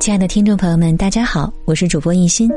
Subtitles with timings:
[0.00, 2.48] 亲爱的听众朋友们，大家好，我是主播一心，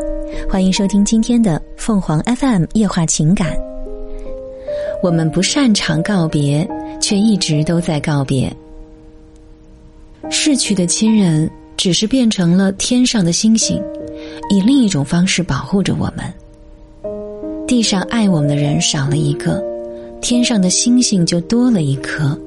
[0.48, 3.58] 欢迎收听今天的凤凰 FM 夜话情感。
[5.02, 6.68] 我们不擅长告别，
[7.02, 8.56] 却一直都在告别。
[10.30, 13.82] 逝去的亲人只是变成了天上的星星，
[14.52, 16.32] 以另一种方式保护着我们。
[17.68, 19.62] 地上爱我们的人少了一个，
[20.22, 22.40] 天上的星星就多了一颗。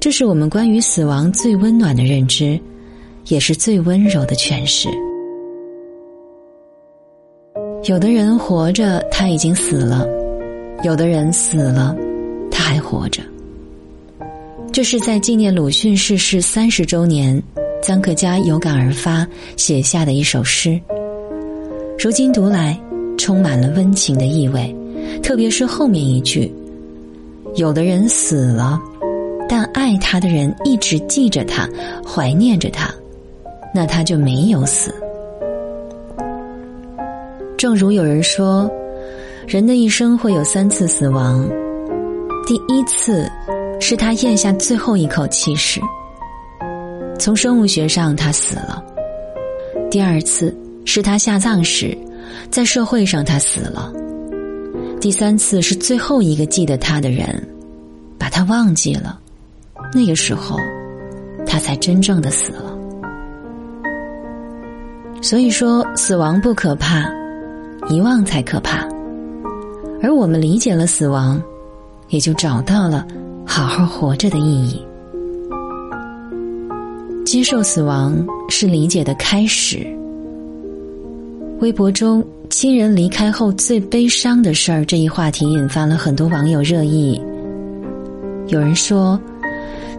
[0.00, 2.60] 这是我们关于死亡最温暖的认知。
[3.28, 4.88] 也是最温柔的诠释。
[7.84, 10.06] 有的人活着，他已经死了；
[10.82, 11.96] 有的人死了，
[12.50, 13.22] 他还活着。
[14.72, 17.40] 这是在纪念鲁迅逝世三十周年，
[17.82, 20.80] 臧克家有感而发写下的一首诗。
[21.98, 22.78] 如今读来，
[23.16, 24.74] 充满了温情的意味，
[25.22, 26.52] 特别是后面一句
[27.56, 28.78] ：“有的人死了，
[29.48, 31.68] 但爱他的人一直记着他，
[32.04, 32.92] 怀念着他。”
[33.76, 34.90] 那他就没有死。
[37.58, 38.70] 正如有人说，
[39.46, 41.46] 人的一生会有三次死亡，
[42.46, 43.30] 第一次
[43.78, 45.78] 是他咽下最后一口气时，
[47.18, 48.82] 从生物学上他死了；
[49.90, 51.94] 第二次是他下葬时，
[52.50, 53.92] 在社会上他死了；
[55.02, 57.46] 第三次是最后一个记得他的人
[58.18, 59.20] 把他忘记了，
[59.92, 60.58] 那个时候
[61.46, 62.75] 他才真正的死了。
[65.26, 67.02] 所以说，死亡不可怕，
[67.90, 68.86] 遗忘才可怕。
[70.00, 71.42] 而我们理解了死亡，
[72.10, 73.04] 也就找到了
[73.44, 74.80] 好好活着的意义。
[77.24, 79.84] 接受死亡是理解的开始。
[81.58, 87.20] 微博中“亲人离开后最悲伤的事儿”这一话题引发了很多网友热议。
[88.46, 89.20] 有人说，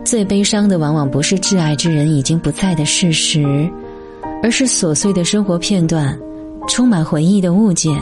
[0.05, 3.69] 最悲伤的往往不是挚爱之人已经不在的事实。
[4.43, 6.17] 而是琐碎的生活片段，
[6.69, 7.99] 充满回忆的物件，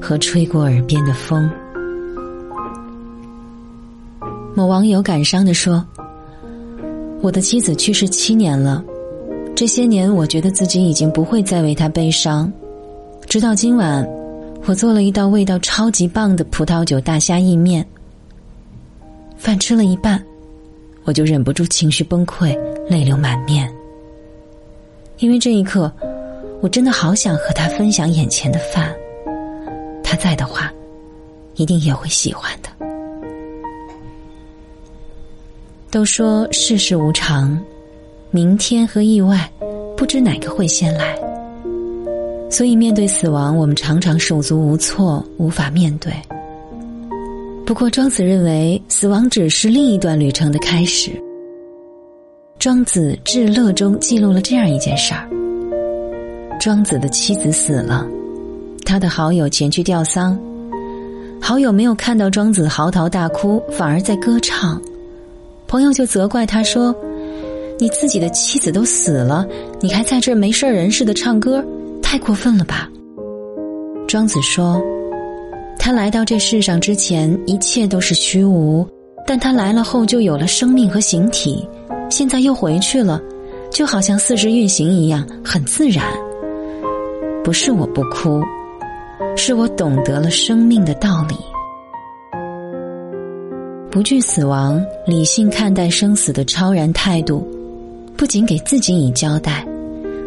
[0.00, 1.48] 和吹过耳边的风。
[4.54, 5.84] 某网友感伤的说
[7.22, 8.82] ：“我的妻子去世七年了，
[9.54, 12.50] 这些年我觉得自己已经不会再为她悲伤。
[13.26, 14.06] 直到今晚，
[14.64, 17.86] 我做了一道味道超级棒的葡萄酒大虾意面。
[19.36, 20.22] 饭吃了一半，
[21.04, 23.70] 我就忍不住情绪崩溃，泪流满面。”
[25.18, 25.90] 因为这一刻，
[26.60, 28.94] 我真的好想和他分享眼前的饭。
[30.02, 30.72] 他在的话，
[31.54, 32.68] 一定也会喜欢的。
[35.90, 37.58] 都说世事无常，
[38.30, 39.50] 明天和意外，
[39.96, 41.18] 不知哪个会先来。
[42.50, 46.12] 所以面对死亡，我们常常手足无措，无法面对。
[47.64, 51.10] 不过庄子认为，死亡只是另一段旅程的开始。
[52.66, 55.30] 庄子至乐中记录了这样一件事儿：
[56.58, 58.04] 庄子的妻子死了，
[58.84, 60.36] 他的好友前去吊丧，
[61.40, 64.82] 好友没有看到庄子嚎啕大哭，反而在歌唱，
[65.68, 66.92] 朋友就责怪他说
[67.78, 69.46] ：“你自己的妻子都死了，
[69.80, 71.64] 你还在这没事人似的唱歌，
[72.02, 72.90] 太过分了吧？”
[74.08, 74.82] 庄子说
[75.78, 78.84] ：“他来到这世上之前，一切都是虚无，
[79.24, 81.64] 但他来了后，就有了生命和形体。”
[82.10, 83.20] 现在又回去了，
[83.70, 86.04] 就好像四肢运行一样，很自然。
[87.44, 88.42] 不是我不哭，
[89.36, 91.36] 是我懂得了生命的道理，
[93.90, 97.46] 不惧死亡，理性看待生死的超然态度，
[98.16, 99.64] 不仅给自己以交代，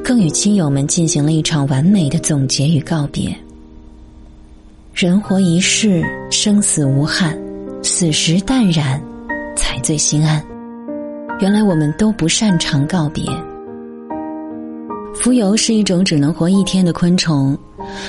[0.04, 3.36] 更与亲友们进行了一场完美的总结与告别。
[4.94, 7.38] 人活一世，生死无憾，
[7.84, 9.02] 死时淡然，
[9.56, 10.42] 才最心安。
[11.40, 13.24] 原来我们都不擅长告别。
[15.16, 17.58] 蜉蝣是一种只能活一天的昆虫。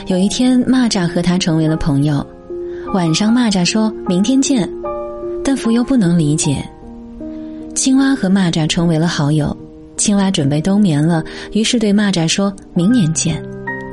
[0.07, 2.25] 有一天，蚂蚱和它成为了朋友。
[2.93, 4.69] 晚上，蚂蚱说明天见，
[5.45, 6.65] 但蜉蝣不能理解。
[7.75, 9.57] 青蛙和蚂蚱成为了好友。
[9.97, 13.43] 青蛙准备冬眠了，于是对蚂蚱说明年见。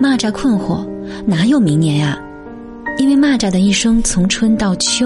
[0.01, 0.87] 蚂蚱困惑：
[1.25, 2.17] 哪有明年呀？
[2.97, 5.05] 因为蚂蚱的一生从春到秋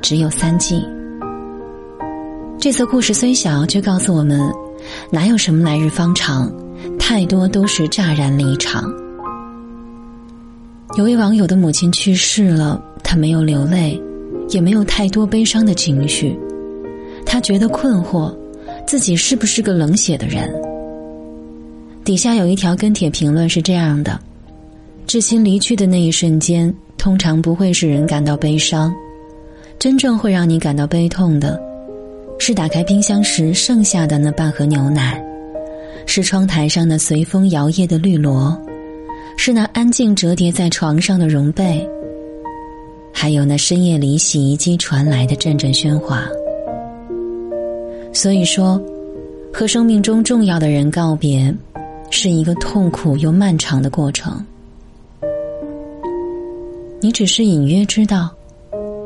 [0.00, 0.84] 只有三季。
[2.62, 4.40] 这则故事虽小，却告诉我们，
[5.10, 6.48] 哪有什么来日方长，
[6.96, 8.88] 太多都是乍然离场。
[10.96, 14.00] 有位网友的母亲去世了，他没有流泪，
[14.50, 16.38] 也没有太多悲伤的情绪，
[17.26, 18.32] 他觉得困惑，
[18.86, 20.48] 自己是不是个冷血的人？
[22.04, 24.16] 底下有一条跟帖评论是这样的：
[25.08, 28.94] 至亲离去的那一瞬间，通常不会使人感到悲伤，
[29.80, 31.71] 真正会让你感到悲痛的。
[32.44, 35.24] 是打开冰箱时剩下的那半盒牛奶，
[36.06, 38.60] 是窗台上那随风摇曳的绿萝，
[39.36, 41.88] 是那安静折叠在床上的绒被，
[43.14, 46.24] 还有那深夜里洗衣机传来的阵阵喧哗。
[48.12, 48.82] 所以说，
[49.54, 51.54] 和生命中重要的人告别，
[52.10, 54.44] 是一个痛苦又漫长的过程。
[57.00, 58.28] 你只是隐约知道，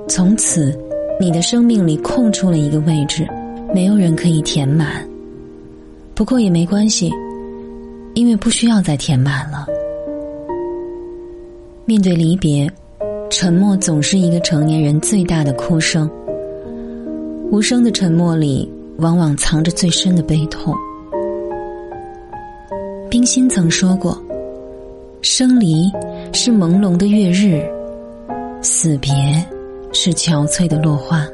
[0.08, 0.74] 从此，
[1.20, 3.26] 你的生命里空出了一个位置，
[3.74, 5.06] 没有人可以填满。
[6.14, 7.10] 不过也没关系，
[8.14, 9.66] 因为不需要再填满了。
[11.84, 12.70] 面对离别，
[13.30, 16.10] 沉默总是一个成年人最大的哭声。
[17.50, 18.70] 无声的沉默里。
[18.98, 20.74] 往往藏着最深的悲痛。
[23.10, 24.18] 冰心曾说过
[25.20, 25.92] ：“生离
[26.32, 27.62] 是朦胧的月日，
[28.62, 29.12] 死别
[29.96, 31.26] 是憔悴的落花。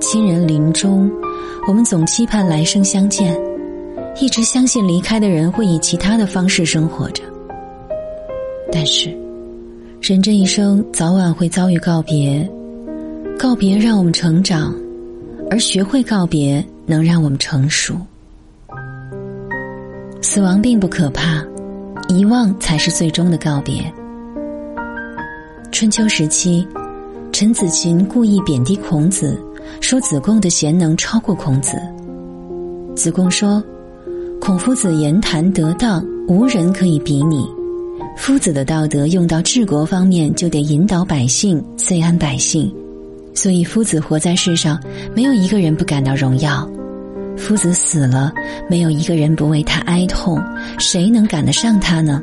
[0.00, 1.10] 亲人临终，
[1.66, 3.36] 我们总期盼来生相见，
[4.20, 7.22] 一直相信离开的人会以其他的方式生活着。
[8.70, 9.10] 但是，
[10.00, 12.48] 人这一生早晚会遭遇告别，
[13.36, 14.72] 告别让我们成长。”
[15.50, 17.94] 而学会告别，能让我们成熟。
[20.20, 21.42] 死亡并不可怕，
[22.06, 23.90] 遗忘才是最终的告别。
[25.78, 26.66] 春秋时期，
[27.30, 29.40] 陈子琴故意贬低孔子，
[29.80, 31.80] 说子贡的贤能超过孔子。
[32.96, 33.62] 子贡说
[34.42, 37.48] ：“孔夫子言谈得当，无人可以比拟。
[38.16, 42.74] 夫子的道德用到治国方面，就得引导百姓，遂安百姓。”
[43.32, 44.82] 所以，夫子活在世上，
[45.14, 46.68] 没有一个人不感到荣耀；
[47.36, 48.32] 夫子死了，
[48.68, 50.42] 没有一个人不为他哀痛。
[50.76, 52.20] 谁能赶得上他呢？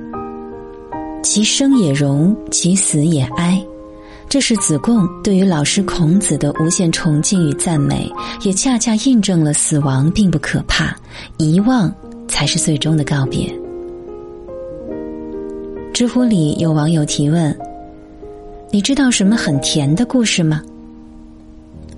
[1.25, 3.59] 其生也荣，其死也哀。
[4.29, 8.07] 这是子贡对于老师孔子的无限崇敬与赞美，
[8.43, 10.95] 也恰恰印证了死亡并不可怕，
[11.37, 11.91] 遗忘
[12.27, 13.51] 才是最终的告别。
[15.91, 17.57] 知乎里有网友提问
[18.69, 20.61] ：“你知道什么很甜的故事吗？”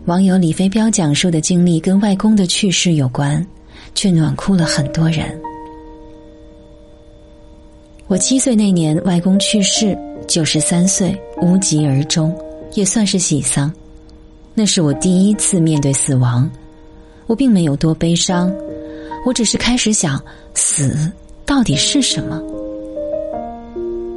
[0.06, 3.46] 网友李飞彪讲述的经历跟外公的去世有关，
[3.94, 5.38] 却暖哭了很多人。
[8.10, 9.98] 我七岁那年，外公去世，
[10.30, 12.34] 九十三岁，无疾而终，
[12.74, 13.70] 也算是喜丧。
[14.54, 16.50] 那是我第一次面对死亡，
[17.26, 18.50] 我并没有多悲伤，
[19.26, 20.24] 我只是开始想，
[20.54, 21.12] 死
[21.46, 22.42] 到底是什么？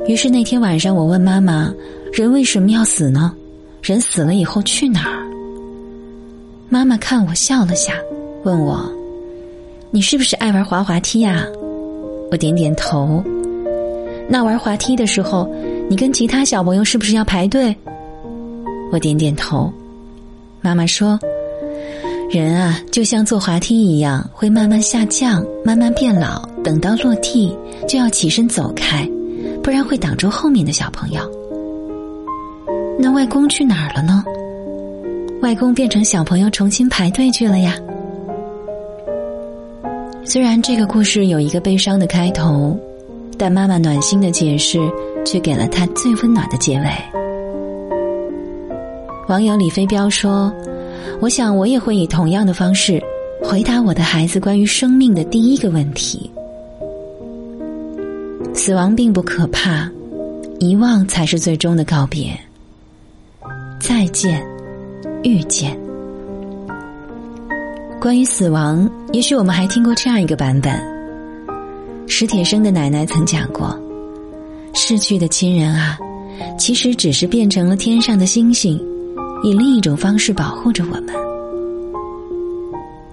[0.06, 1.74] 于是那天晚上，我问妈妈
[2.14, 3.34] ：“人为什么要死呢？
[3.82, 5.18] 人死了以后去哪儿？”
[6.70, 7.94] 妈妈看我笑了下，
[8.44, 8.88] 问我
[9.90, 11.44] ：“你是不是爱玩滑滑梯呀？”
[12.30, 13.20] 我点点头。
[14.32, 15.52] 那玩滑梯的时候，
[15.88, 17.74] 你跟其他小朋友是不是要排队？
[18.92, 19.72] 我点点头。
[20.60, 21.18] 妈妈说
[22.30, 27.56] ：“人啊，就像坐滑梯一样，会慢慢下降，慢慢变老，等到落地
[27.88, 29.04] 就要起身走开，
[29.64, 31.20] 不然会挡住后面的小朋友。”
[32.96, 34.22] 那外公去哪儿了呢？
[35.42, 37.74] 外公变成小朋友重新排队去了呀。
[40.24, 42.78] 虽然这个故事有一个悲伤的开头，
[43.40, 44.78] 但妈妈暖心的解释
[45.24, 46.90] 却给了他最温暖的结尾。
[49.28, 50.52] 网友李飞彪说
[51.22, 53.02] ：“我想我也会以同样的方式
[53.42, 56.30] 回答我的孩子关于生命的第一个问题。
[58.52, 59.90] 死亡并不可怕，
[60.58, 62.38] 遗忘才是最终的告别。
[63.80, 64.44] 再见。”
[65.24, 65.74] 遇见。
[68.00, 70.99] 关于死亡，也许我们还听过这样一个版本。
[72.12, 73.74] 史铁生的奶奶曾讲过
[74.74, 75.96] ：“逝去的亲人啊，
[76.58, 78.76] 其实只是变成了天上的星星，
[79.44, 81.06] 以另一种方式保护着我们。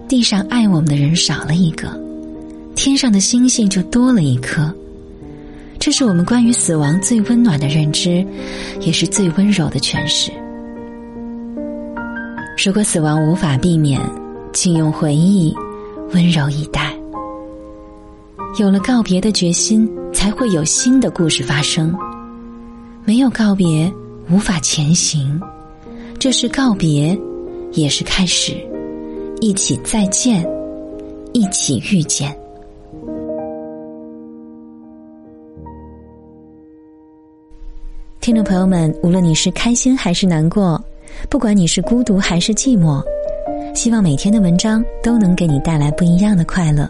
[0.09, 1.87] 地上爱我们的人少了一个，
[2.75, 4.73] 天上的星星就多了一颗。
[5.77, 8.25] 这是我们关于死亡最温暖的认知，
[8.81, 10.31] 也是最温柔的诠释。”
[12.65, 14.01] 如果死亡无法避免，
[14.53, 15.55] 请用回忆
[16.13, 16.86] 温柔以待。
[18.57, 21.95] 有了告别的决心，才会有新的故事发生。
[23.05, 23.91] 没有告别，
[24.31, 25.39] 无法前行。
[26.17, 27.15] 这是告别，
[27.73, 28.53] 也是开始。
[29.41, 30.43] 一起再见，
[31.33, 32.35] 一起遇见。
[38.19, 40.83] 听众朋友们，无论你是开心还是难过。
[41.29, 43.03] 不管你是孤独还是寂寞，
[43.75, 46.89] 希望每天的文章都能给你带来不一样的快乐。